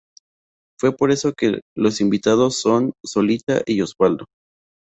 [0.79, 4.25] Fue por eso que los invitados son Solita y Osvaldo.